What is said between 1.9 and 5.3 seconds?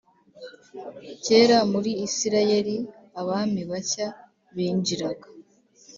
isirayeli abami bashya binjiraga